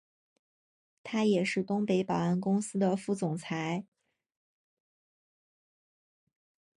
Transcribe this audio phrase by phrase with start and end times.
[1.03, 3.85] 他也是东北保安公司的副总裁。